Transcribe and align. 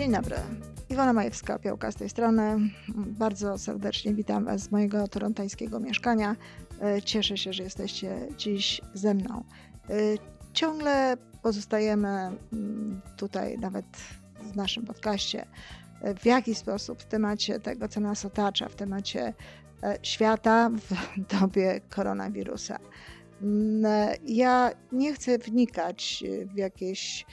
Dzień 0.00 0.12
dobry. 0.12 0.36
Iwona 0.88 1.12
Majewska-Piołka 1.12 1.92
z 1.92 1.94
tej 1.94 2.08
strony. 2.08 2.58
Bardzo 2.96 3.58
serdecznie 3.58 4.14
witam 4.14 4.44
Was 4.44 4.60
z 4.60 4.70
mojego 4.70 5.08
torontańskiego 5.08 5.80
mieszkania. 5.80 6.36
E, 6.82 7.02
cieszę 7.02 7.36
się, 7.36 7.52
że 7.52 7.62
jesteście 7.62 8.28
dziś 8.36 8.80
ze 8.94 9.14
mną. 9.14 9.44
E, 9.90 9.94
ciągle 10.52 11.16
pozostajemy 11.42 12.08
mm, 12.52 13.00
tutaj, 13.16 13.58
nawet 13.58 13.86
w 14.40 14.56
naszym 14.56 14.86
podcaście, 14.86 15.46
e, 16.02 16.14
w 16.14 16.26
jakiś 16.26 16.58
sposób 16.58 17.02
w 17.02 17.06
temacie 17.06 17.60
tego, 17.60 17.88
co 17.88 18.00
nas 18.00 18.24
otacza, 18.24 18.68
w 18.68 18.74
temacie 18.74 19.34
świata 20.02 20.70
w 20.70 20.94
dobie 21.40 21.80
koronawirusa. 21.90 22.78
Mm, 23.42 24.14
ja 24.26 24.70
nie 24.92 25.14
chcę 25.14 25.38
wnikać 25.38 26.24
w 26.54 26.56
jakieś 26.56 27.26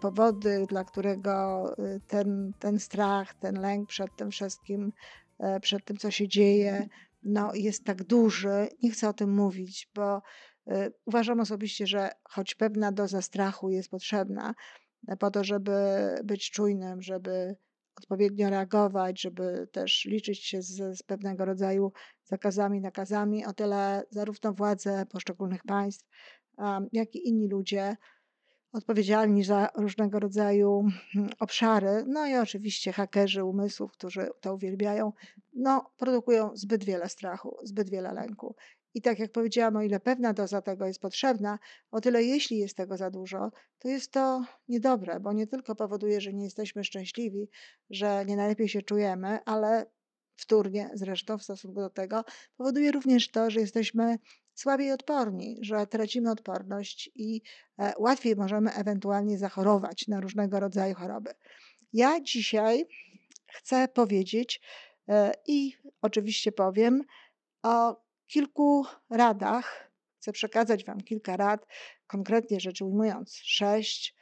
powody, 0.00 0.66
dla 0.68 0.84
którego 0.84 1.64
e, 1.78 2.00
ten, 2.00 2.52
ten 2.58 2.78
strach, 2.78 3.34
ten 3.34 3.60
lęk 3.60 3.88
przed 3.88 4.16
tym 4.16 4.30
wszystkim, 4.30 4.92
e, 5.38 5.60
przed 5.60 5.84
tym, 5.84 5.96
co 5.96 6.10
się 6.10 6.28
dzieje, 6.28 6.88
no, 7.22 7.54
jest 7.54 7.84
tak 7.84 8.04
duży. 8.04 8.68
Nie 8.82 8.90
chcę 8.90 9.08
o 9.08 9.12
tym 9.12 9.34
mówić, 9.34 9.90
bo 9.94 10.22
uważam 11.06 11.40
osobiście, 11.40 11.86
że 11.86 12.10
choć 12.24 12.54
pewna 12.54 12.92
doza 12.92 13.22
strachu 13.22 13.70
jest 13.70 13.90
potrzebna 13.90 14.54
po 15.18 15.30
to, 15.30 15.44
żeby 15.44 15.72
być 16.24 16.50
czujnym, 16.50 17.02
żeby 17.02 17.56
odpowiednio 17.96 18.50
reagować, 18.50 19.20
żeby 19.20 19.68
też 19.72 20.04
liczyć 20.04 20.44
się 20.44 20.62
z, 20.62 20.98
z 20.98 21.02
pewnego 21.02 21.44
rodzaju 21.44 21.92
zakazami, 22.24 22.80
nakazami, 22.80 23.46
o 23.46 23.52
tyle 23.52 24.02
zarówno 24.10 24.52
władze 24.52 25.06
poszczególnych 25.06 25.62
państw, 25.62 26.08
jak 26.92 27.14
i 27.14 27.28
inni 27.28 27.48
ludzie 27.48 27.96
odpowiedzialni 28.72 29.44
za 29.44 29.68
różnego 29.74 30.18
rodzaju 30.18 30.84
hmm, 31.12 31.32
obszary, 31.38 32.04
no 32.06 32.26
i 32.26 32.34
oczywiście 32.34 32.92
hakerzy 32.92 33.44
umysłów, 33.44 33.92
którzy 33.92 34.28
to 34.40 34.54
uwielbiają, 34.54 35.12
no, 35.52 35.90
produkują 35.96 36.50
zbyt 36.54 36.84
wiele 36.84 37.08
strachu, 37.08 37.56
zbyt 37.62 37.90
wiele 37.90 38.12
lęku. 38.12 38.54
I 38.94 39.02
tak 39.02 39.18
jak 39.18 39.32
powiedziałam, 39.32 39.76
o 39.76 39.82
ile 39.82 40.00
pewna 40.00 40.32
doza 40.32 40.62
tego 40.62 40.86
jest 40.86 41.00
potrzebna, 41.00 41.58
o 41.90 42.00
tyle 42.00 42.24
jeśli 42.24 42.58
jest 42.58 42.76
tego 42.76 42.96
za 42.96 43.10
dużo, 43.10 43.50
to 43.78 43.88
jest 43.88 44.12
to 44.12 44.44
niedobre, 44.68 45.20
bo 45.20 45.32
nie 45.32 45.46
tylko 45.46 45.74
powoduje, 45.74 46.20
że 46.20 46.32
nie 46.32 46.44
jesteśmy 46.44 46.84
szczęśliwi, 46.84 47.48
że 47.90 48.24
nie 48.26 48.36
najlepiej 48.36 48.68
się 48.68 48.82
czujemy, 48.82 49.38
ale 49.44 49.86
wtórnie 50.36 50.90
zresztą 50.94 51.38
w 51.38 51.42
stosunku 51.42 51.80
do 51.80 51.90
tego 51.90 52.24
powoduje 52.56 52.92
również 52.92 53.30
to, 53.30 53.50
że 53.50 53.60
jesteśmy 53.60 54.18
słabiej 54.60 54.92
odporni, 54.92 55.58
że 55.60 55.86
tracimy 55.86 56.30
odporność 56.30 57.10
i 57.14 57.42
e, 57.78 57.92
łatwiej 57.98 58.36
możemy 58.36 58.72
ewentualnie 58.72 59.38
zachorować 59.38 60.08
na 60.08 60.20
różnego 60.20 60.60
rodzaju 60.60 60.94
choroby. 60.94 61.30
Ja 61.92 62.20
dzisiaj 62.20 62.84
chcę 63.46 63.88
powiedzieć 63.88 64.60
e, 65.08 65.32
i 65.46 65.72
oczywiście 66.02 66.52
powiem 66.52 67.02
o 67.62 68.02
kilku 68.26 68.86
radach. 69.10 69.90
Chcę 70.16 70.32
przekazać 70.32 70.84
Wam 70.84 71.00
kilka 71.00 71.36
rad, 71.36 71.66
konkretnie 72.06 72.60
rzecz 72.60 72.82
ujmując, 72.82 73.34
sześć, 73.34 74.14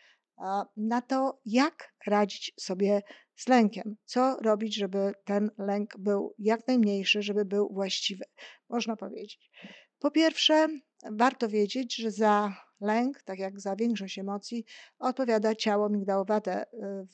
na 0.77 1.03
to, 1.03 1.41
jak 1.45 1.95
radzić 2.07 2.53
sobie 2.61 3.03
z 3.37 3.49
lękiem. 3.49 3.97
Co 4.05 4.37
robić, 4.37 4.77
żeby 4.77 5.13
ten 5.25 5.51
lęk 5.59 5.95
był 5.99 6.35
jak 6.39 6.69
najmniejszy, 6.69 7.23
żeby 7.23 7.45
był 7.45 7.69
właściwy, 7.73 8.25
można 8.69 8.97
powiedzieć. 8.97 9.51
Po 9.99 10.11
pierwsze, 10.11 10.67
warto 11.11 11.49
wiedzieć, 11.49 11.97
że 11.97 12.11
za 12.11 12.57
lęk, 12.81 13.23
tak 13.23 13.39
jak 13.39 13.61
za 13.61 13.77
większość 13.77 14.19
emocji, 14.19 14.65
odpowiada 14.99 15.55
ciało 15.55 15.89
migdałowate 15.89 16.63
y, 16.63 16.67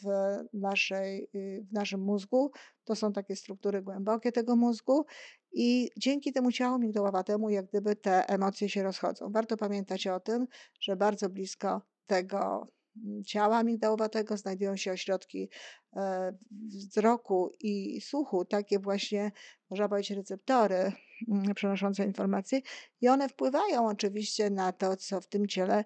w, 0.02 0.04
naszej, 0.52 1.28
y, 1.34 1.66
w 1.70 1.72
naszym 1.72 2.00
mózgu. 2.00 2.50
To 2.84 2.96
są 2.96 3.12
takie 3.12 3.36
struktury 3.36 3.82
głębokie 3.82 4.32
tego 4.32 4.56
mózgu 4.56 5.04
i 5.52 5.90
dzięki 5.96 6.32
temu 6.32 6.52
ciału 6.52 6.78
migdałowatemu, 6.78 7.50
jak 7.50 7.66
gdyby 7.66 7.96
te 7.96 8.28
emocje 8.28 8.68
się 8.68 8.82
rozchodzą. 8.82 9.32
Warto 9.32 9.56
pamiętać 9.56 10.06
o 10.06 10.20
tym, 10.20 10.46
że 10.80 10.96
bardzo 10.96 11.28
blisko 11.28 11.82
tego 12.06 12.66
ciała 13.26 13.62
migdałowatego 13.62 14.36
znajdują 14.36 14.76
się 14.76 14.92
ośrodki 14.92 15.48
e, 15.96 16.32
wzroku 16.50 17.52
i 17.60 18.00
słuchu, 18.00 18.44
takie 18.44 18.78
właśnie, 18.78 19.32
można 19.70 19.88
powiedzieć, 19.88 20.10
receptory 20.10 20.92
mm, 21.28 21.54
przenoszące 21.54 22.04
informacje 22.04 22.60
i 23.00 23.08
one 23.08 23.28
wpływają 23.28 23.86
oczywiście 23.86 24.50
na 24.50 24.72
to, 24.72 24.96
co 24.96 25.20
w 25.20 25.28
tym 25.28 25.46
ciele 25.46 25.84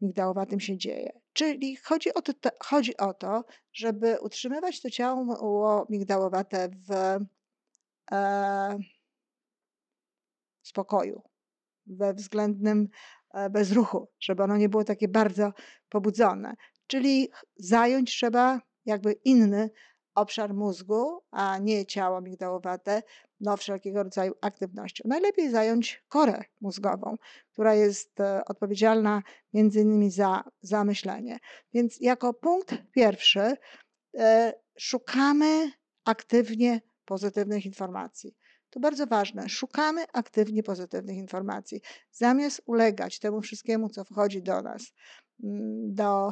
migdałowatym 0.00 0.60
się 0.60 0.76
dzieje. 0.76 1.20
Czyli 1.32 1.76
chodzi 1.76 2.14
o 2.14 2.22
to, 2.22 2.32
chodzi 2.60 2.96
o 2.96 3.14
to 3.14 3.44
żeby 3.72 4.20
utrzymywać 4.20 4.80
to 4.80 4.90
ciało 4.90 5.86
migdałowate 5.90 6.68
w 6.88 6.92
e, 8.12 8.78
spokoju, 10.62 11.22
we 11.86 12.14
względnym 12.14 12.88
bez 13.50 13.72
ruchu, 13.72 14.08
żeby 14.20 14.42
ono 14.42 14.56
nie 14.56 14.68
było 14.68 14.84
takie 14.84 15.08
bardzo 15.08 15.52
pobudzone. 15.88 16.54
Czyli 16.86 17.28
zająć 17.56 18.10
trzeba 18.10 18.60
jakby 18.84 19.12
inny 19.12 19.70
obszar 20.14 20.54
mózgu, 20.54 21.20
a 21.30 21.58
nie 21.58 21.86
ciało 21.86 22.20
migdałowate, 22.20 23.02
no 23.40 23.56
wszelkiego 23.56 24.02
rodzaju 24.02 24.34
aktywnością. 24.40 25.04
Najlepiej 25.08 25.50
zająć 25.50 26.04
korę 26.08 26.44
mózgową, 26.60 27.16
która 27.52 27.74
jest 27.74 28.20
e, 28.20 28.44
odpowiedzialna 28.44 29.22
między 29.52 29.80
innymi 29.80 30.10
za, 30.10 30.44
za 30.62 30.84
myślenie. 30.84 31.38
Więc 31.74 32.00
jako 32.00 32.34
punkt 32.34 32.74
pierwszy 32.92 33.56
e, 34.18 34.52
szukamy 34.78 35.72
aktywnie 36.04 36.80
pozytywnych 37.04 37.66
informacji. 37.66 38.36
To 38.70 38.80
bardzo 38.80 39.06
ważne. 39.06 39.48
Szukamy 39.48 40.04
aktywnie 40.12 40.62
pozytywnych 40.62 41.16
informacji. 41.16 41.80
Zamiast 42.12 42.62
ulegać 42.66 43.18
temu 43.18 43.40
wszystkiemu, 43.40 43.88
co 43.88 44.04
wchodzi 44.04 44.42
do 44.42 44.62
nas, 44.62 44.92
mm, 45.44 45.94
do 45.94 46.30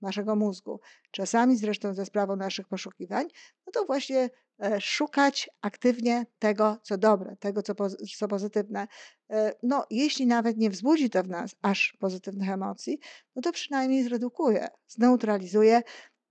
naszego 0.00 0.36
mózgu, 0.36 0.80
czasami 1.10 1.56
zresztą 1.56 1.94
ze 1.94 2.06
sprawą 2.06 2.36
naszych 2.36 2.68
poszukiwań, 2.68 3.26
no 3.66 3.72
to 3.72 3.84
właśnie 3.84 4.30
e, 4.62 4.80
szukać 4.80 5.50
aktywnie 5.62 6.26
tego, 6.38 6.78
co 6.82 6.98
dobre, 6.98 7.36
tego, 7.36 7.62
co, 7.62 7.74
co 8.18 8.28
pozytywne. 8.28 8.86
E, 9.30 9.52
no, 9.62 9.86
jeśli 9.90 10.26
nawet 10.26 10.56
nie 10.56 10.70
wzbudzi 10.70 11.10
to 11.10 11.22
w 11.22 11.28
nas 11.28 11.56
aż 11.62 11.96
pozytywnych 11.98 12.48
emocji, 12.48 12.98
no 13.36 13.42
to 13.42 13.52
przynajmniej 13.52 14.04
zredukuje, 14.04 14.68
zneutralizuje 14.88 15.82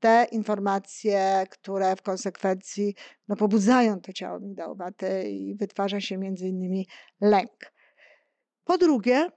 te 0.03 0.27
informacje, 0.31 1.43
które 1.49 1.95
w 1.95 2.01
konsekwencji 2.01 2.95
no, 3.27 3.35
pobudzają 3.35 4.01
to 4.01 4.13
ciało 4.13 4.39
migdałowate 4.39 5.29
i 5.29 5.55
wytwarza 5.55 6.01
się 6.01 6.17
między 6.17 6.47
innymi 6.47 6.87
lęk. 7.21 7.73
Po 8.63 8.77
drugie, 8.77 9.27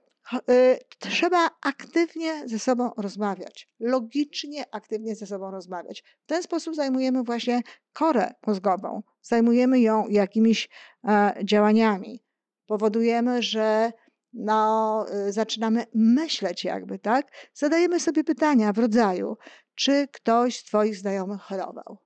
y, 0.49 0.79
trzeba 0.99 1.49
aktywnie 1.61 2.47
ze 2.47 2.59
sobą 2.59 2.91
rozmawiać, 2.97 3.69
logicznie 3.79 4.63
aktywnie 4.71 5.15
ze 5.15 5.25
sobą 5.25 5.51
rozmawiać. 5.51 6.03
W 6.23 6.25
ten 6.25 6.43
sposób 6.43 6.75
zajmujemy 6.75 7.23
właśnie 7.23 7.61
korę 7.93 8.33
mózgową, 8.47 9.03
zajmujemy 9.21 9.79
ją 9.79 10.07
jakimiś 10.07 10.69
e, 11.07 11.33
działaniami. 11.43 12.23
Powodujemy, 12.65 13.43
że 13.43 13.91
no, 14.33 15.05
y, 15.27 15.31
zaczynamy 15.31 15.85
myśleć 15.93 16.63
jakby, 16.63 16.99
tak? 16.99 17.31
Zadajemy 17.53 17.99
sobie 17.99 18.23
pytania 18.23 18.73
w 18.73 18.77
rodzaju, 18.77 19.37
czy 19.77 20.07
ktoś 20.07 20.59
z 20.59 20.63
Twoich 20.63 20.95
znajomych 20.95 21.41
chorował? 21.41 21.97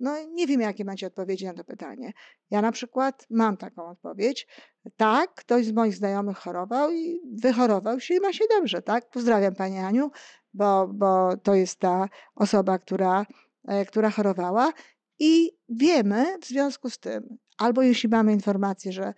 No, 0.00 0.16
nie 0.32 0.46
wiem, 0.46 0.60
jakie 0.60 0.84
macie 0.84 1.06
odpowiedzi 1.06 1.46
na 1.46 1.54
to 1.54 1.64
pytanie. 1.64 2.12
Ja 2.50 2.62
na 2.62 2.72
przykład 2.72 3.26
mam 3.30 3.56
taką 3.56 3.86
odpowiedź. 3.86 4.46
Tak, 4.96 5.34
ktoś 5.34 5.66
z 5.66 5.72
moich 5.72 5.94
znajomych 5.94 6.38
chorował 6.38 6.92
i 6.92 7.20
wychorował 7.42 8.00
się 8.00 8.14
i 8.14 8.20
ma 8.20 8.32
się 8.32 8.44
dobrze, 8.50 8.82
tak? 8.82 9.10
Pozdrawiam 9.10 9.54
Pani 9.54 9.78
Aniu, 9.78 10.10
bo, 10.54 10.88
bo 10.88 11.36
to 11.36 11.54
jest 11.54 11.78
ta 11.78 12.08
osoba, 12.34 12.78
która, 12.78 13.26
e, 13.68 13.84
która 13.84 14.10
chorowała. 14.10 14.72
I 15.18 15.50
wiemy 15.68 16.38
w 16.42 16.46
związku 16.46 16.90
z 16.90 16.98
tym, 16.98 17.38
albo 17.58 17.82
jeśli 17.82 18.08
mamy 18.08 18.32
informację, 18.32 18.92
że 18.92 19.14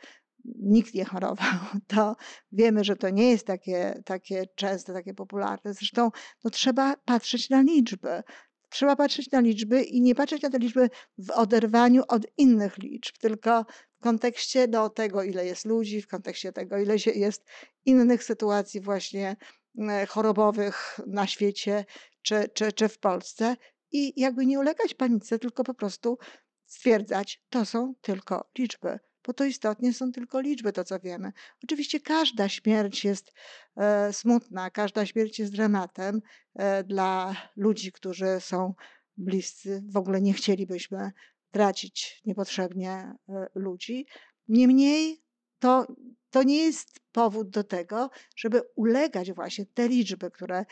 nikt 0.54 0.94
nie 0.94 1.04
chorował, 1.04 1.58
to 1.86 2.16
wiemy, 2.52 2.84
że 2.84 2.96
to 2.96 3.10
nie 3.10 3.30
jest 3.30 3.46
takie, 3.46 4.02
takie 4.04 4.46
częste, 4.54 4.92
takie 4.92 5.14
popularne. 5.14 5.74
Zresztą 5.74 6.10
no, 6.44 6.50
trzeba 6.50 6.96
patrzeć 7.04 7.50
na 7.50 7.62
liczby. 7.62 8.22
Trzeba 8.68 8.96
patrzeć 8.96 9.30
na 9.30 9.40
liczby 9.40 9.82
i 9.82 10.00
nie 10.00 10.14
patrzeć 10.14 10.42
na 10.42 10.50
te 10.50 10.58
liczby 10.58 10.90
w 11.18 11.30
oderwaniu 11.30 12.02
od 12.08 12.26
innych 12.36 12.78
liczb, 12.78 13.16
tylko 13.18 13.64
w 13.98 14.02
kontekście 14.02 14.68
do 14.68 14.90
tego, 14.90 15.22
ile 15.22 15.46
jest 15.46 15.64
ludzi, 15.64 16.02
w 16.02 16.08
kontekście 16.08 16.52
tego, 16.52 16.78
ile 16.78 16.96
jest 17.14 17.44
innych 17.84 18.24
sytuacji 18.24 18.80
właśnie 18.80 19.36
e, 19.78 20.06
chorobowych 20.06 21.00
na 21.06 21.26
świecie 21.26 21.84
czy, 22.22 22.48
czy, 22.54 22.72
czy 22.72 22.88
w 22.88 22.98
Polsce. 22.98 23.56
I 23.92 24.20
jakby 24.20 24.46
nie 24.46 24.58
ulegać 24.58 24.94
panice, 24.94 25.38
tylko 25.38 25.64
po 25.64 25.74
prostu 25.74 26.18
stwierdzać, 26.64 27.42
to 27.50 27.64
są 27.64 27.94
tylko 28.02 28.50
liczby 28.58 28.98
bo 29.26 29.32
to 29.32 29.44
istotnie 29.44 29.92
są 29.92 30.12
tylko 30.12 30.40
liczby, 30.40 30.72
to 30.72 30.84
co 30.84 31.00
wiemy. 31.00 31.32
Oczywiście 31.64 32.00
każda 32.00 32.48
śmierć 32.48 33.04
jest 33.04 33.32
e, 33.76 34.12
smutna, 34.12 34.70
każda 34.70 35.06
śmierć 35.06 35.38
jest 35.38 35.52
dramatem 35.52 36.22
e, 36.54 36.84
dla 36.84 37.36
ludzi, 37.56 37.92
którzy 37.92 38.40
są 38.40 38.74
bliscy. 39.16 39.82
W 39.88 39.96
ogóle 39.96 40.20
nie 40.20 40.32
chcielibyśmy 40.32 41.12
tracić 41.50 42.22
niepotrzebnie 42.24 43.12
ludzi. 43.54 44.06
Niemniej 44.48 45.22
to, 45.58 45.86
to 46.30 46.42
nie 46.42 46.56
jest 46.56 47.00
powód 47.12 47.50
do 47.50 47.64
tego, 47.64 48.10
żeby 48.36 48.62
ulegać 48.74 49.32
właśnie 49.32 49.66
te 49.66 49.88
liczby, 49.88 50.30
które, 50.30 50.58
e, 50.58 50.64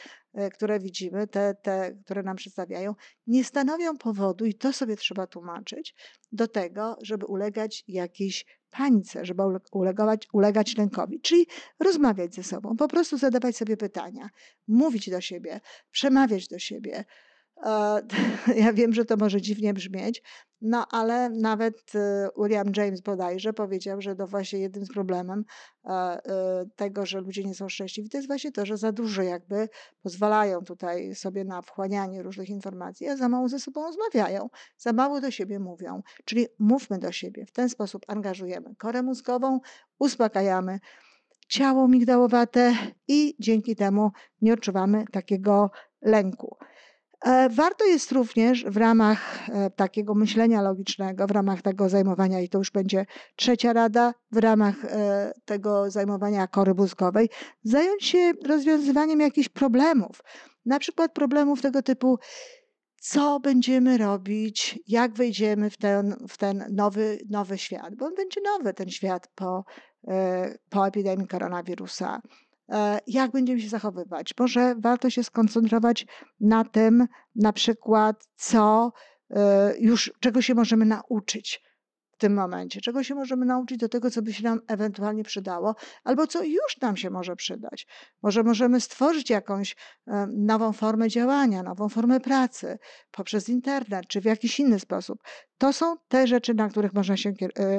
które 0.52 0.81
widzimy, 0.81 1.26
te, 1.26 1.54
te, 1.62 1.96
które 2.04 2.22
nam 2.22 2.36
przedstawiają, 2.36 2.94
nie 3.26 3.44
stanowią 3.44 3.98
powodu, 3.98 4.44
i 4.44 4.54
to 4.54 4.72
sobie 4.72 4.96
trzeba 4.96 5.26
tłumaczyć, 5.26 5.94
do 6.32 6.48
tego, 6.48 6.96
żeby 7.02 7.26
ulegać 7.26 7.84
jakiejś 7.88 8.44
panice, 8.70 9.25
żeby 9.25 9.42
ulegać, 9.72 10.28
ulegać 10.32 10.76
lękowi. 10.76 11.20
Czyli 11.20 11.46
rozmawiać 11.81 12.34
ze 12.34 12.42
sobą, 12.42 12.76
po 12.76 12.88
prostu 12.88 13.19
zadawać 13.19 13.56
sobie 13.56 13.76
pytania, 13.76 14.28
mówić 14.69 15.10
do 15.10 15.20
siebie, 15.20 15.60
przemawiać 15.90 16.48
do 16.48 16.58
siebie, 16.58 17.04
Ja 18.65 18.73
wiem, 18.73 18.93
że 18.93 19.05
to 19.05 19.17
może 19.17 19.41
dziwnie 19.41 19.75
brzmieć, 19.75 20.23
no 20.61 20.87
ale 20.91 21.31
nawet 21.31 21.95
y, 21.95 21.99
William 22.39 22.67
James 22.77 23.01
bodajże 23.01 23.53
powiedział, 23.53 24.01
że 24.01 24.17
to 24.17 24.27
właśnie 24.27 24.59
jednym 24.59 24.87
z 24.87 24.89
problemem 24.93 25.45
e, 25.85 25.91
e, 25.91 26.21
tego, 26.77 27.06
że 27.06 27.21
ludzie 27.21 27.45
nie 27.45 27.55
są 27.55 27.69
szczęśliwi, 27.69 28.09
to 28.09 28.19
jest 28.19 28.29
właśnie 28.29 28.53
to, 28.53 28.67
że 28.67 28.77
za 28.77 28.93
dużo 28.93 29.23
jakby 29.23 29.69
pozwalają 30.03 30.65
tutaj 30.65 31.15
sobie 31.15 31.45
na 31.45 31.62
wchłanianie 31.62 32.23
różnych 32.23 32.49
informacji, 32.49 33.09
a 33.09 33.17
za 33.17 33.29
mało 33.29 33.49
ze 33.49 33.59
sobą 33.59 33.83
rozmawiają, 33.83 34.49
za 34.79 34.93
mało 34.93 35.21
do 35.21 35.31
siebie 35.31 35.59
mówią. 35.59 36.03
Czyli 36.25 36.47
mówmy 36.59 36.99
do 36.99 37.12
siebie, 37.12 37.47
w 37.47 37.53
ten 37.53 37.69
sposób 37.69 38.03
angażujemy 38.09 38.75
korę 38.79 39.03
mózgową, 39.03 39.61
uspokajamy 39.99 40.81
ciało 41.49 41.89
migdałowate 41.89 42.75
i 43.09 43.35
dzięki 43.39 43.77
temu 43.77 44.11
nie 44.43 44.53
odczuwamy 44.53 45.05
takiego 45.12 45.71
lęku. 46.03 46.56
E, 47.25 47.49
warto 47.49 47.85
jest 47.85 48.12
również 48.12 48.65
w 48.65 48.76
ramach 48.76 49.49
e, 49.49 49.71
takiego 49.71 50.15
myślenia 50.15 50.62
logicznego, 50.62 51.26
w 51.26 51.31
ramach 51.31 51.62
tego 51.62 51.88
zajmowania, 51.88 52.41
i 52.41 52.49
to 52.49 52.59
już 52.59 52.71
będzie 52.71 53.06
trzecia 53.37 53.73
rada, 53.73 54.15
w 54.32 54.37
ramach 54.37 54.85
e, 54.85 55.32
tego 55.44 55.91
zajmowania 55.91 56.47
kory 56.47 56.75
mózgowej, 56.75 57.29
zająć 57.62 58.05
się 58.05 58.32
rozwiązywaniem 58.47 59.21
jakichś 59.21 59.49
problemów. 59.49 60.21
Na 60.67 60.79
przykład 60.79 61.12
problemów 61.12 61.62
tego 61.62 61.82
typu, 61.82 62.19
co 63.00 63.41
będziemy 63.41 63.99
robić, 63.99 64.79
jak 64.87 65.15
wejdziemy 65.15 65.70
w 65.70 65.77
ten, 65.77 66.17
w 66.29 66.38
ten 66.38 66.65
nowy, 66.70 67.19
nowy 67.31 67.59
świat, 67.59 67.94
bo 67.94 68.06
on 68.06 68.15
będzie 68.15 68.41
nowy, 68.41 68.75
ten 68.75 68.91
świat 68.91 69.29
po, 69.35 69.65
po 70.70 70.87
epidemii 70.87 71.27
koronawirusa 71.27 72.20
jak 73.06 73.31
będziemy 73.31 73.61
się 73.61 73.69
zachowywać. 73.69 74.34
Może 74.38 74.75
warto 74.78 75.11
się 75.11 75.25
skoncentrować 75.25 76.06
na 76.40 76.64
tym, 76.64 77.06
na 77.34 77.52
przykład, 77.52 78.28
co 78.37 78.93
e, 79.31 79.75
już, 79.78 80.12
czego 80.20 80.43
się 80.43 80.55
możemy 80.55 80.84
nauczyć 80.84 81.62
w 82.12 82.16
tym 82.16 82.34
momencie, 82.34 82.81
czego 82.81 83.02
się 83.02 83.14
możemy 83.14 83.46
nauczyć 83.46 83.78
do 83.78 83.88
tego, 83.88 84.11
co 84.11 84.22
by 84.22 84.32
się 84.32 84.43
nam 84.43 84.61
ewentualnie 84.69 85.25
przydało, 85.25 85.75
albo 86.05 86.26
co 86.26 86.44
już 86.44 86.81
nam 86.81 86.96
się 86.96 87.11
może 87.11 87.37
przydać. 87.37 87.87
Może 88.22 88.43
możemy 88.43 88.81
stworzyć 88.81 89.31
jakąś 89.31 89.76
e, 90.06 90.26
nową 90.32 90.72
formę 90.72 91.08
działania, 91.08 91.62
nową 91.62 91.88
formę 91.88 92.20
pracy 92.20 92.78
poprzez 93.10 93.49
internet, 93.49 94.06
czy 94.08 94.20
w 94.20 94.25
jakiś 94.25 94.60
inny 94.60 94.81
sposób. 94.81 95.19
To 95.58 95.72
są 95.72 95.96
te 96.08 96.26
rzeczy, 96.26 96.55
na 96.55 96.69
których 96.69 96.94
można 96.94 97.17
się 97.17 97.32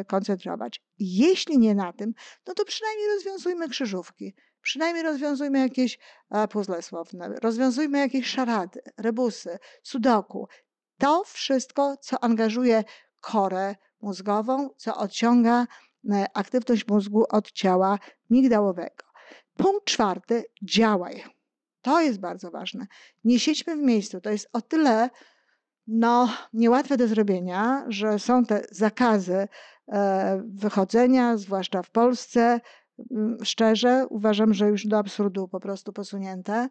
koncentrować. 0.07 0.81
Jeśli 0.99 1.57
nie 1.57 1.75
na 1.75 1.93
tym, 1.93 2.13
no 2.47 2.53
to 2.53 2.65
przynajmniej 2.65 3.07
rozwiązujmy 3.07 3.69
krzyżówki 3.69 4.35
Przynajmniej 4.65 5.03
rozwiązujmy 5.03 5.59
jakieś 5.59 6.00
puzzle 6.50 6.81
słowne, 6.81 7.29
rozwiązujmy 7.41 8.00
jakieś 8.00 8.27
szarady, 8.27 8.81
rebusy, 8.97 9.57
sudoku. 9.83 10.47
To 10.97 11.23
wszystko, 11.23 11.97
co 11.97 12.23
angażuje 12.23 12.83
korę 13.21 13.75
mózgową, 14.01 14.69
co 14.77 14.97
odciąga 14.97 15.67
e, 16.12 16.25
aktywność 16.33 16.88
mózgu 16.88 17.25
od 17.29 17.51
ciała 17.51 18.00
migdałowego. 18.29 19.06
Punkt 19.57 19.85
czwarty, 19.85 20.44
działaj. 20.63 21.23
To 21.81 22.01
jest 22.01 22.19
bardzo 22.19 22.51
ważne. 22.51 22.88
Nie 23.23 23.39
siedźmy 23.39 23.75
w 23.75 23.79
miejscu. 23.79 24.21
To 24.21 24.29
jest 24.29 24.50
o 24.53 24.62
tyle 24.62 25.09
no, 25.88 26.29
niełatwe 26.53 26.97
do 26.97 27.07
zrobienia, 27.07 27.85
że 27.88 28.19
są 28.19 28.45
te 28.45 28.65
zakazy 28.71 29.47
e, 29.88 30.41
wychodzenia, 30.45 31.38
zwłaszcza 31.38 31.81
w 31.83 31.89
Polsce, 31.89 32.62
szczerze 33.44 34.06
uważam, 34.09 34.53
że 34.53 34.68
już 34.68 34.88
do 34.88 34.97
absurdu 34.97 35.47
po 35.47 35.59
prostu 35.59 35.94
posunięte. 35.94 36.69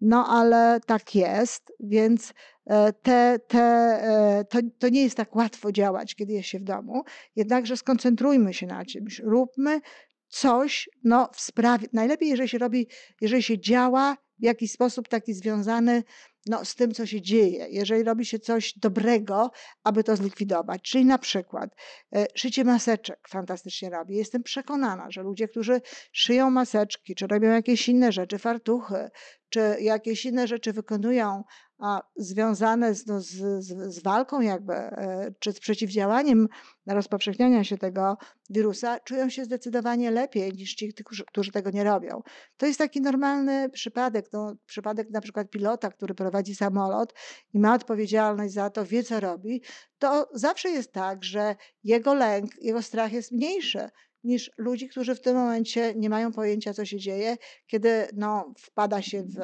No 0.00 0.26
ale 0.28 0.80
tak 0.86 1.14
jest, 1.14 1.72
więc 1.80 2.34
e, 2.66 2.92
te, 2.92 3.38
te, 3.48 3.60
e, 3.60 4.44
to, 4.44 4.58
to 4.78 4.88
nie 4.88 5.02
jest 5.02 5.16
tak 5.16 5.36
łatwo 5.36 5.72
działać, 5.72 6.14
kiedy 6.14 6.32
jest 6.32 6.48
się 6.48 6.58
w 6.58 6.64
domu. 6.64 7.04
Jednakże 7.36 7.76
skoncentrujmy 7.76 8.54
się 8.54 8.66
na 8.66 8.84
czymś, 8.84 9.18
róbmy 9.18 9.80
coś 10.28 10.88
no, 11.04 11.28
w 11.32 11.40
sprawie. 11.40 11.88
Najlepiej, 11.92 12.28
jeżeli 12.28 12.48
się 12.48 12.58
robi, 12.58 12.86
jeżeli 13.20 13.42
się 13.42 13.58
działa 13.58 14.16
w 14.38 14.44
jakiś 14.44 14.72
sposób 14.72 15.08
taki 15.08 15.34
związany 15.34 16.02
no, 16.46 16.64
z 16.64 16.74
tym, 16.74 16.94
co 16.94 17.06
się 17.06 17.20
dzieje, 17.20 17.66
jeżeli 17.70 18.02
robi 18.02 18.24
się 18.24 18.38
coś 18.38 18.78
dobrego, 18.78 19.50
aby 19.84 20.04
to 20.04 20.16
zlikwidować. 20.16 20.82
Czyli 20.82 21.04
na 21.04 21.18
przykład 21.18 21.70
e, 22.14 22.26
szycie 22.34 22.64
maseczek 22.64 23.18
fantastycznie 23.28 23.90
robi. 23.90 24.16
Jestem 24.16 24.42
przekonana, 24.42 25.10
że 25.10 25.22
ludzie, 25.22 25.48
którzy 25.48 25.80
szyją 26.12 26.50
maseczki, 26.50 27.14
czy 27.14 27.26
robią 27.26 27.48
jakieś 27.50 27.88
inne 27.88 28.12
rzeczy, 28.12 28.38
fartuchy, 28.38 29.10
czy 29.54 29.76
jakieś 29.80 30.24
inne 30.24 30.46
rzeczy 30.46 30.72
wykonują 30.72 31.44
a 31.78 32.02
związane 32.16 32.94
z, 32.94 33.06
no, 33.06 33.20
z, 33.20 33.64
z, 33.64 34.02
walką 34.02 34.40
jakby, 34.40 34.72
e, 34.74 35.34
czy 35.38 35.52
z 35.52 35.60
przeciwdziałaniem 35.60 36.48
rozpowszechniania 36.86 37.64
się 37.64 37.78
tego 37.78 38.16
wirusa, 38.50 39.00
czują 39.00 39.30
się 39.30 39.44
zdecydowanie 39.44 40.10
lepiej 40.10 40.52
niż 40.52 40.74
ci, 40.74 40.94
którzy 41.26 41.52
tego 41.52 41.70
nie 41.70 41.84
robią. 41.84 42.22
To 42.56 42.66
jest 42.66 42.78
taki 42.78 43.00
normalny 43.00 43.70
przypadek, 43.70 44.26
no, 44.32 44.54
przypadek 44.66 45.10
na 45.10 45.20
przykład 45.20 45.50
pilota, 45.50 45.90
który 45.90 46.14
prowadzi 46.14 46.54
samolot 46.54 47.14
i 47.54 47.58
ma 47.58 47.74
odpowiedzialność 47.74 48.54
za 48.54 48.70
to, 48.70 48.84
wie 48.84 49.02
co 49.02 49.20
robi, 49.20 49.62
to 49.98 50.28
zawsze 50.34 50.70
jest 50.70 50.92
tak, 50.92 51.24
że 51.24 51.56
jego 51.84 52.14
lęk, 52.14 52.50
jego 52.62 52.82
strach 52.82 53.12
jest 53.12 53.32
mniejszy 53.32 53.88
niż 54.24 54.50
ludzi, 54.58 54.88
którzy 54.88 55.14
w 55.14 55.20
tym 55.20 55.36
momencie 55.36 55.94
nie 55.94 56.10
mają 56.10 56.32
pojęcia, 56.32 56.74
co 56.74 56.84
się 56.84 56.98
dzieje, 56.98 57.36
kiedy 57.66 58.08
no, 58.12 58.54
wpada 58.58 59.02
się 59.02 59.22
w, 59.22 59.34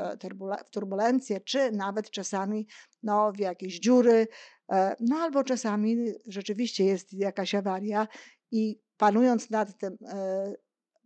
w 0.66 0.70
turbulencje, 0.70 1.40
czy 1.40 1.72
nawet 1.72 2.10
czasami 2.10 2.66
no, 3.02 3.32
w 3.32 3.38
jakieś 3.38 3.80
dziury, 3.80 4.26
e, 4.72 4.96
no 5.00 5.16
albo 5.16 5.44
czasami 5.44 5.96
rzeczywiście 6.26 6.84
jest 6.84 7.12
jakaś 7.12 7.54
awaria 7.54 8.08
i 8.50 8.80
panując 8.96 9.50
nad 9.50 9.78
tym 9.78 9.96
e, 10.08 10.52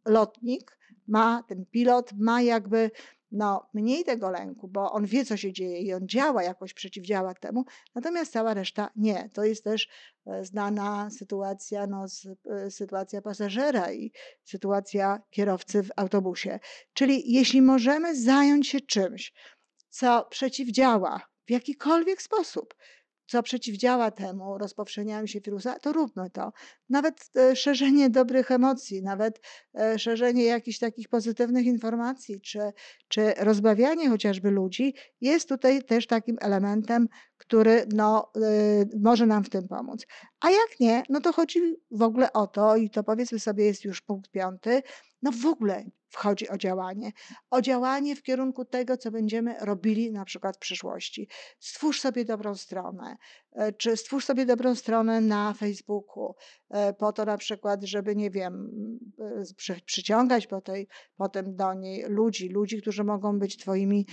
lotnik, 0.07 0.79
ma 1.09 1.43
ten 1.49 1.67
pilot, 1.67 2.11
ma 2.19 2.43
jakby 2.43 2.91
no, 3.35 3.69
mniej 3.75 4.05
tego 4.05 4.31
lęku, 4.31 4.69
bo 4.69 4.93
on 4.93 5.07
wie, 5.07 5.25
co 5.25 5.37
się 5.37 5.53
dzieje 5.53 5.79
i 5.79 5.93
on 5.93 6.09
działa 6.09 6.43
jakoś, 6.43 6.75
przeciwdziała 6.75 7.35
temu, 7.35 7.65
natomiast 7.95 8.33
cała 8.33 8.55
reszta 8.55 8.91
nie. 8.97 9.31
To 9.33 9.45
jest 9.45 9.65
też 9.65 9.89
e, 10.27 10.45
znana 10.45 11.11
sytuacja, 11.11 11.87
no, 11.87 12.05
e, 12.51 12.71
sytuacja 12.71 13.23
pasażera 13.23 13.93
i 13.93 14.13
sytuacja 14.45 15.23
kierowcy 15.31 15.83
w 15.83 15.91
autobusie. 15.97 16.61
Czyli 16.93 17.33
jeśli 17.33 17.63
możemy 17.63 18.23
zająć 18.23 18.69
się 18.69 18.81
czymś, 18.81 19.33
co 19.89 20.27
przeciwdziała 20.31 21.21
w 21.47 21.51
jakikolwiek 21.51 22.23
sposób, 22.23 22.75
co 23.27 23.43
przeciwdziała 23.43 24.11
temu 24.11 24.59
rozpowszechnianiu 24.59 25.27
się 25.27 25.41
wirusa, 25.41 25.79
to 25.79 25.93
róbmy 25.93 26.31
to. 26.31 26.53
Nawet 26.89 27.31
e, 27.37 27.57
szerzenie 27.57 28.11
dobrych 28.11 28.51
emocji, 28.51 29.03
nawet 29.03 29.41
e, 29.79 29.99
szerzenie 29.99 30.45
jakichś 30.45 30.79
takich 30.79 31.09
pozytywnych 31.09 31.67
informacji, 31.67 32.41
czy, 32.41 32.73
czy 33.09 33.35
rozbawianie 33.39 34.09
chociażby 34.11 34.51
ludzi 34.51 34.95
jest 35.21 35.49
tutaj 35.49 35.83
też 35.83 36.07
takim 36.07 36.37
elementem, 36.41 37.09
który 37.37 37.87
no, 37.95 38.31
y, 38.37 38.99
może 39.01 39.27
nam 39.27 39.45
w 39.45 39.51
tym 39.51 39.69
pomóc. 39.69 40.07
A 40.45 40.51
jak 40.51 40.81
nie, 40.81 41.03
no 41.09 41.21
to 41.21 41.33
chodzi 41.33 41.61
w 41.91 42.03
ogóle 42.03 42.33
o 42.33 42.47
to, 42.47 42.77
i 42.77 42.91
to 42.91 43.05
powiedzmy 43.05 43.39
sobie 43.39 43.65
jest 43.65 43.85
już 43.85 44.01
punkt 44.01 44.31
piąty, 44.31 44.83
no 45.23 45.33
w 45.33 45.47
ogóle 45.47 45.85
wchodzi 46.15 46.49
o 46.49 46.59
działanie. 46.59 47.13
O 47.51 47.63
działanie 47.63 48.17
w 48.17 48.23
kierunku 48.23 48.65
tego, 48.65 48.97
co 48.97 49.11
będziemy 49.11 49.55
robili 49.61 50.13
na 50.13 50.25
przykład 50.25 50.57
w 50.57 50.59
przyszłości. 50.59 51.29
Stwórz 51.59 52.01
sobie 52.01 52.25
dobrą 52.25 52.55
stronę, 52.55 53.17
e, 53.53 53.73
czy 53.73 53.97
stwórz 53.97 54.25
sobie 54.25 54.47
dobrą 54.47 54.75
stronę 54.75 55.21
na 55.21 55.55
Facebooku, 55.55 56.35
e, 56.71 56.93
po 56.93 57.13
to 57.13 57.25
na 57.25 57.37
przykład, 57.37 57.83
żeby, 57.83 58.17
nie 58.17 58.31
wiem, 58.31 58.71
e, 59.21 59.43
przy, 59.57 59.81
przyciągać 59.87 60.47
po 60.47 60.61
tej, 60.61 60.89
potem 61.17 61.57
do 61.57 61.75
niej 61.75 62.05
ludzi, 62.09 62.49
ludzi, 62.49 62.83
którzy 62.83 63.05
mogą 63.05 63.39
być 63.39 63.57
Twoimi 63.57 64.07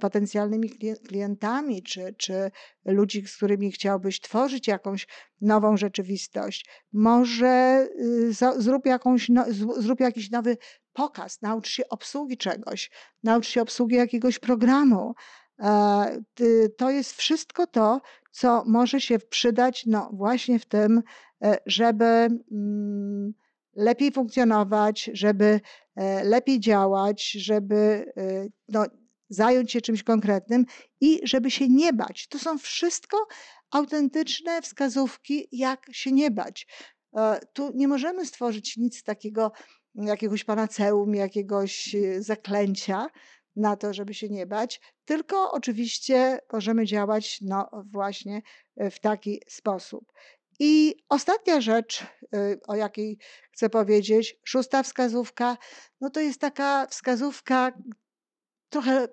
potencjalnymi 0.00 0.70
klientami, 1.08 1.82
czy, 1.82 2.14
czy 2.18 2.50
ludzi, 2.84 3.26
z 3.26 3.36
którymi 3.36 3.72
chciałbyś 3.72 4.20
tworzyć 4.20 4.68
jakąś 4.68 5.06
nową 5.40 5.76
rzeczywistość. 5.76 6.66
Może 6.92 7.86
y, 8.00 8.32
zrób, 8.56 8.86
jakąś, 8.86 9.28
no, 9.28 9.44
zrób 9.76 10.00
jakiś 10.00 10.30
nowy 10.30 10.56
pokaz, 10.92 11.42
naucz 11.42 11.68
się 11.68 11.88
obsługi 11.88 12.36
czegoś, 12.36 12.90
naucz 13.22 13.48
się 13.48 13.62
obsługi 13.62 13.96
jakiegoś 13.96 14.38
programu, 14.38 15.14
To 16.76 16.90
jest 16.90 17.12
wszystko 17.12 17.66
to, 17.66 18.00
co 18.30 18.64
może 18.66 19.00
się 19.00 19.18
przydać 19.18 19.86
no 19.86 20.10
właśnie 20.12 20.58
w 20.58 20.66
tym, 20.66 21.02
żeby 21.66 22.04
mm, 22.04 23.34
lepiej 23.76 24.12
funkcjonować, 24.12 25.10
żeby 25.12 25.60
lepiej 26.24 26.60
działać, 26.60 27.30
żeby 27.30 28.12
no, 28.68 28.86
zająć 29.30 29.72
się 29.72 29.80
czymś 29.80 30.02
konkretnym 30.02 30.64
i 31.00 31.20
żeby 31.24 31.50
się 31.50 31.68
nie 31.68 31.92
bać. 31.92 32.28
To 32.28 32.38
są 32.38 32.58
wszystko 32.58 33.26
autentyczne 33.70 34.62
wskazówki, 34.62 35.48
jak 35.52 35.86
się 35.92 36.12
nie 36.12 36.30
bać. 36.30 36.66
E, 37.16 37.40
tu 37.52 37.70
nie 37.74 37.88
możemy 37.88 38.26
stworzyć 38.26 38.76
nic 38.76 39.02
takiego, 39.02 39.52
jakiegoś 39.94 40.44
panaceum, 40.44 41.14
jakiegoś 41.14 41.94
e, 41.94 42.22
zaklęcia 42.22 43.06
na 43.56 43.76
to, 43.76 43.94
żeby 43.94 44.14
się 44.14 44.28
nie 44.28 44.46
bać, 44.46 44.80
tylko 45.04 45.52
oczywiście 45.52 46.38
możemy 46.52 46.86
działać 46.86 47.38
no, 47.40 47.70
właśnie 47.92 48.42
e, 48.76 48.90
w 48.90 49.00
taki 49.00 49.42
sposób. 49.48 50.12
I 50.62 50.94
ostatnia 51.08 51.60
rzecz, 51.60 52.06
o 52.68 52.76
jakiej 52.76 53.18
chcę 53.52 53.70
powiedzieć, 53.70 54.36
szósta 54.44 54.82
wskazówka, 54.82 55.56
no 56.00 56.10
to 56.10 56.20
jest 56.20 56.40
taka 56.40 56.86
wskazówka 56.86 57.72
trochę 58.68 59.08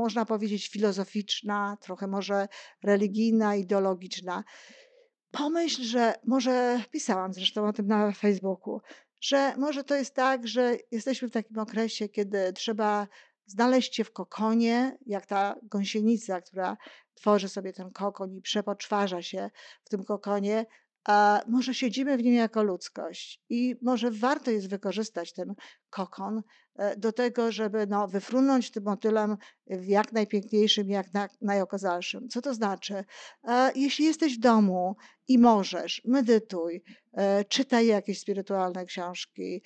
można 0.00 0.24
powiedzieć, 0.24 0.68
filozoficzna, 0.68 1.76
trochę 1.80 2.06
może 2.06 2.48
religijna, 2.82 3.56
ideologiczna. 3.56 4.44
Pomyśl, 5.30 5.82
że 5.82 6.14
może 6.26 6.80
pisałam 6.90 7.32
zresztą 7.32 7.68
o 7.68 7.72
tym 7.72 7.86
na 7.86 8.12
Facebooku, 8.12 8.80
że 9.20 9.56
może 9.56 9.84
to 9.84 9.94
jest 9.94 10.14
tak, 10.14 10.48
że 10.48 10.76
jesteśmy 10.90 11.28
w 11.28 11.32
takim 11.32 11.58
okresie, 11.58 12.08
kiedy 12.08 12.52
trzeba 12.52 13.08
znaleźć 13.46 13.96
się 13.96 14.04
w 14.04 14.12
kokonie, 14.12 14.98
jak 15.06 15.26
ta 15.26 15.56
gąsienica, 15.62 16.40
która 16.40 16.76
tworzy 17.14 17.48
sobie 17.48 17.72
ten 17.72 17.90
kokon 17.90 18.34
i 18.34 18.42
przepoczwarza 18.42 19.22
się 19.22 19.50
w 19.84 19.88
tym 19.88 20.04
kokonie, 20.04 20.66
a 21.04 21.42
może 21.46 21.74
siedzimy 21.74 22.16
w 22.16 22.22
nim 22.22 22.34
jako 22.34 22.62
ludzkość 22.62 23.42
i 23.48 23.76
może 23.82 24.10
warto 24.10 24.50
jest 24.50 24.68
wykorzystać 24.68 25.32
ten 25.32 25.54
kokon 25.90 26.42
e, 26.76 26.96
do 26.96 27.12
tego, 27.12 27.52
żeby 27.52 27.86
no, 27.86 28.08
wyfrunąć 28.08 28.70
tym 28.70 28.84
motylem 28.84 29.36
w 29.66 29.86
jak 29.86 30.12
najpiękniejszym, 30.12 30.90
jak 30.90 31.14
na, 31.14 31.28
najokazalszym. 31.40 32.28
Co 32.28 32.42
to 32.42 32.54
znaczy? 32.54 33.04
E, 33.44 33.72
jeśli 33.74 34.04
jesteś 34.04 34.36
w 34.36 34.40
domu 34.40 34.96
i 35.28 35.38
możesz, 35.38 36.02
medytuj, 36.04 36.82
e, 37.12 37.44
czytaj 37.44 37.86
jakieś 37.86 38.20
spirytualne 38.20 38.84
książki, 38.84 39.62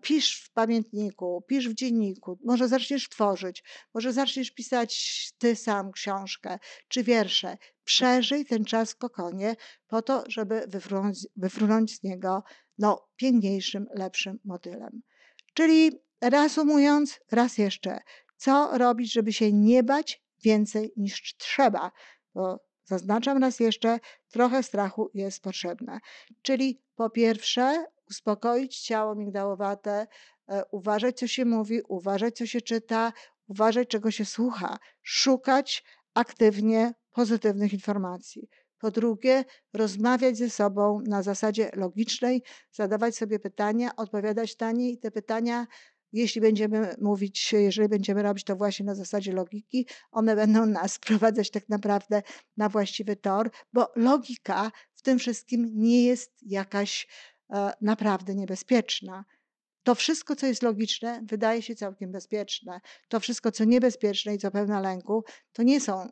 pisz 0.00 0.44
w 0.44 0.52
pamiętniku, 0.52 1.44
pisz 1.48 1.68
w 1.68 1.74
dzienniku, 1.74 2.38
może 2.44 2.68
zaczniesz 2.68 3.08
tworzyć, 3.08 3.64
może 3.94 4.12
zaczniesz 4.12 4.50
pisać 4.50 5.32
ty 5.38 5.56
sam 5.56 5.92
książkę 5.92 6.58
czy 6.88 7.02
wiersze. 7.02 7.56
Przeżyj 7.84 8.44
ten 8.44 8.64
czas 8.64 8.92
w 8.92 8.96
kokonie 8.96 9.56
po 9.88 10.02
to, 10.02 10.24
żeby 10.28 10.64
wyfrunąć, 10.68 11.26
wyfrunąć 11.36 11.96
z 11.96 12.02
niego 12.02 12.42
no, 12.80 13.08
piękniejszym, 13.16 13.86
lepszym 13.94 14.38
motylem. 14.44 15.02
Czyli 15.54 15.90
reasumując, 16.20 17.20
raz 17.32 17.58
jeszcze, 17.58 17.98
co 18.36 18.78
robić, 18.78 19.12
żeby 19.12 19.32
się 19.32 19.52
nie 19.52 19.82
bać 19.82 20.22
więcej 20.44 20.92
niż 20.96 21.36
trzeba? 21.36 21.92
Bo 22.34 22.60
zaznaczam 22.84 23.38
raz 23.38 23.60
jeszcze, 23.60 23.98
trochę 24.28 24.62
strachu 24.62 25.10
jest 25.14 25.42
potrzebne. 25.42 25.98
Czyli 26.42 26.82
po 26.94 27.10
pierwsze, 27.10 27.84
uspokoić 28.10 28.80
ciało 28.80 29.14
migdałowate, 29.14 30.06
e, 30.48 30.62
uważać, 30.70 31.18
co 31.18 31.26
się 31.26 31.44
mówi, 31.44 31.80
uważać, 31.88 32.36
co 32.36 32.46
się 32.46 32.60
czyta, 32.60 33.12
uważać, 33.48 33.88
czego 33.88 34.10
się 34.10 34.24
słucha, 34.24 34.78
szukać 35.02 35.84
aktywnie 36.14 36.94
pozytywnych 37.10 37.72
informacji. 37.72 38.48
Po 38.80 38.90
drugie, 38.90 39.44
rozmawiać 39.72 40.36
ze 40.36 40.50
sobą 40.50 41.00
na 41.06 41.22
zasadzie 41.22 41.70
logicznej, 41.74 42.42
zadawać 42.72 43.16
sobie 43.16 43.38
pytania, 43.38 43.96
odpowiadać 43.96 44.58
na 44.58 44.72
nie 44.72 44.90
i 44.90 44.98
te 44.98 45.10
pytania, 45.10 45.66
jeśli 46.12 46.40
będziemy 46.40 46.94
mówić, 47.00 47.52
jeżeli 47.52 47.88
będziemy 47.88 48.22
robić 48.22 48.44
to 48.44 48.56
właśnie 48.56 48.86
na 48.86 48.94
zasadzie 48.94 49.32
logiki, 49.32 49.86
one 50.10 50.36
będą 50.36 50.66
nas 50.80 50.98
prowadzać 50.98 51.50
tak 51.50 51.68
naprawdę 51.68 52.22
na 52.56 52.68
właściwy 52.68 53.16
tor, 53.16 53.50
bo 53.72 53.92
logika 53.96 54.70
w 54.94 55.02
tym 55.02 55.18
wszystkim 55.18 55.70
nie 55.74 56.04
jest 56.04 56.32
jakaś 56.42 57.08
e, 57.50 57.72
naprawdę 57.80 58.34
niebezpieczna. 58.34 59.24
To 59.82 59.94
wszystko, 59.94 60.36
co 60.36 60.46
jest 60.46 60.62
logiczne, 60.62 61.20
wydaje 61.22 61.62
się 61.62 61.74
całkiem 61.74 62.12
bezpieczne. 62.12 62.80
To 63.08 63.20
wszystko, 63.20 63.52
co 63.52 63.64
niebezpieczne 63.64 64.34
i 64.34 64.38
co 64.38 64.50
pełne 64.50 64.80
lęku, 64.80 65.24
to 65.52 65.62
nie 65.62 65.80
są 65.80 66.02
e, 66.02 66.08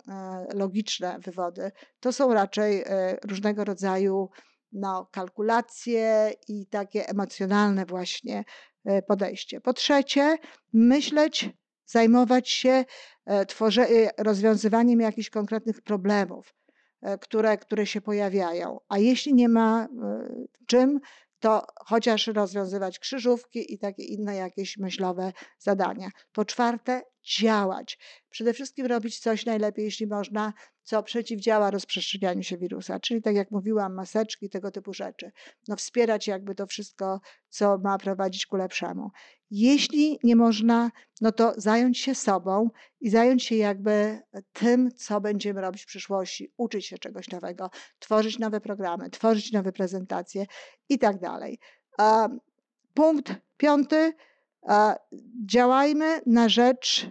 logiczne 0.55 1.19
wywody. 1.25 1.73
To 2.01 2.13
są 2.13 2.35
raczej 2.35 2.83
e, 2.87 3.17
różnego 3.25 3.65
rodzaju 3.65 4.31
no, 4.73 5.07
kalkulacje 5.13 6.33
i 6.49 6.67
takie 6.67 7.09
emocjonalne 7.09 7.87
właśnie 7.87 8.45
e, 8.85 9.03
podejście. 9.03 9.61
Po 9.61 9.73
trzecie, 9.73 10.39
myśleć, 10.73 11.51
zajmować 11.87 12.51
się 12.51 12.85
tworze, 13.49 13.87
rozwiązywaniem 14.19 15.01
jakichś 15.01 15.31
konkretnych 15.31 15.83
problemów, 15.83 16.55
które, 17.21 17.59
które 17.59 17.87
się 17.87 18.01
pojawiają. 18.01 18.79
A 18.89 18.99
jeśli 18.99 19.35
nie 19.35 19.49
ma 19.49 19.89
czym, 20.67 21.01
to 21.41 21.67
chociaż 21.87 22.27
rozwiązywać 22.27 22.99
krzyżówki 22.99 23.75
i 23.75 23.79
takie 23.79 24.05
inne 24.05 24.35
jakieś 24.37 24.77
myślowe 24.77 25.33
zadania. 25.59 26.11
Po 26.33 26.45
czwarte, 26.45 27.03
działać. 27.37 27.99
Przede 28.31 28.53
wszystkim 28.53 28.87
robić 28.87 29.19
coś 29.19 29.47
najlepiej, 29.47 29.85
jeśli 29.85 30.07
można, 30.07 30.53
co 30.83 31.03
przeciwdziała 31.03 31.71
rozprzestrzenianiu 31.71 32.43
się 32.43 32.59
wirusa, 32.59 33.01
czyli 33.01 33.23
tak 33.23 33.35
jak 33.35 33.51
mówiłam, 33.51 33.95
maseczki, 33.95 34.51
tego 34.51 34.71
typu 34.71 34.95
rzeczy. 34.95 35.31
No 35.69 35.77
wspierać 35.77 36.27
jakby 36.27 36.55
to 36.55 36.67
wszystko, 36.67 37.21
co 37.49 37.79
ma 37.79 37.99
prowadzić 37.99 38.47
ku 38.47 38.57
lepszemu. 38.57 39.11
Jeśli 39.51 40.19
nie 40.23 40.37
można, 40.37 40.91
no 41.21 41.33
to 41.33 41.53
zająć 41.57 41.99
się 41.99 42.15
sobą 42.15 42.71
i 43.01 43.11
zająć 43.11 43.45
się 43.45 43.57
jakby 43.57 44.21
tym, 44.53 44.91
co 44.97 45.21
będziemy 45.21 45.61
robić 45.61 45.83
w 45.83 45.87
przyszłości, 45.87 46.53
uczyć 46.57 46.87
się 46.87 46.99
czegoś 46.99 47.29
nowego, 47.29 47.71
tworzyć 47.99 48.39
nowe 48.39 48.61
programy, 48.61 49.11
tworzyć 49.11 49.53
nowe 49.53 49.73
prezentacje 49.73 50.47
i 50.89 50.99
tak 50.99 51.19
dalej. 51.19 51.59
Punkt 52.95 53.35
piąty. 53.57 54.13
Działajmy 55.47 56.21
na 56.27 56.49
rzecz 56.49 57.07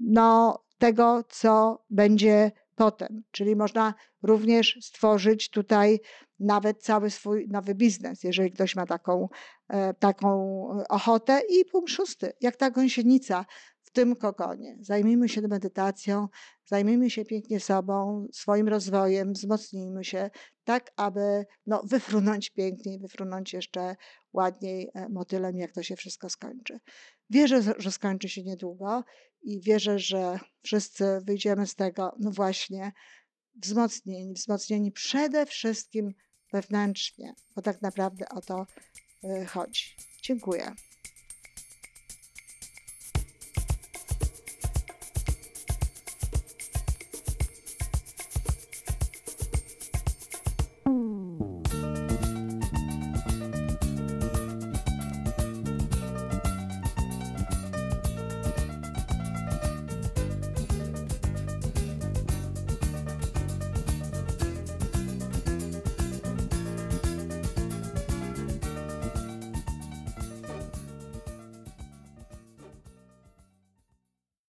no, 0.00 0.64
tego, 0.78 1.24
co 1.28 1.84
będzie 1.90 2.52
potem. 2.74 3.22
Czyli 3.30 3.56
można 3.56 3.94
również 4.22 4.78
stworzyć 4.82 5.50
tutaj 5.50 6.00
nawet 6.38 6.82
cały 6.82 7.10
swój 7.10 7.48
nowy 7.48 7.74
biznes, 7.74 8.24
jeżeli 8.24 8.52
ktoś 8.52 8.76
ma 8.76 8.86
taką, 8.86 9.28
e, 9.68 9.94
taką 9.94 10.62
ochotę. 10.88 11.40
I 11.48 11.64
punkt 11.64 11.90
szósty, 11.90 12.32
jak 12.40 12.56
ta 12.56 12.70
gąsienica 12.70 13.44
w 13.82 13.90
tym 13.90 14.16
kokonie. 14.16 14.76
Zajmijmy 14.80 15.28
się 15.28 15.40
medytacją, 15.40 16.28
zajmijmy 16.64 17.10
się 17.10 17.24
pięknie 17.24 17.60
sobą, 17.60 18.26
swoim 18.32 18.68
rozwojem, 18.68 19.32
wzmocnijmy 19.32 20.04
się, 20.04 20.30
tak 20.64 20.90
aby 20.96 21.46
no, 21.66 21.82
wyfrunąć 21.84 22.50
piękniej, 22.50 22.98
wyfrunąć 22.98 23.52
jeszcze 23.52 23.96
ładniej 24.32 24.90
e, 24.94 25.08
motylem, 25.08 25.56
jak 25.56 25.72
to 25.72 25.82
się 25.82 25.96
wszystko 25.96 26.28
skończy. 26.28 26.78
Wierzę, 27.30 27.62
że 27.78 27.92
skończy 27.92 28.28
się 28.28 28.42
niedługo 28.42 29.04
i 29.42 29.60
wierzę, 29.60 29.98
że 29.98 30.38
wszyscy 30.62 31.04
wyjdziemy 31.24 31.66
z 31.66 31.74
tego, 31.74 32.16
no 32.18 32.30
właśnie, 32.30 32.92
wzmocnieni, 33.54 34.34
wzmocnieni 34.34 34.92
przede 34.92 35.46
wszystkim 35.46 36.14
wewnętrznie, 36.52 37.34
bo 37.56 37.62
tak 37.62 37.82
naprawdę 37.82 38.28
o 38.28 38.40
to 38.40 38.66
e, 39.24 39.46
chodzi. 39.46 39.96
Dziękuję. 40.22 40.74